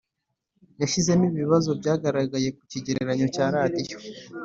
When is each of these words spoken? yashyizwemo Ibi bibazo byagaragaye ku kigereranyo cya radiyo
yashyizwemo 0.81 1.23
Ibi 1.27 1.39
bibazo 1.43 1.69
byagaragaye 1.79 2.47
ku 2.57 2.63
kigereranyo 2.71 3.27
cya 3.35 3.45
radiyo 3.55 3.97